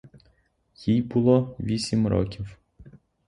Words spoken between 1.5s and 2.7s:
вісім років.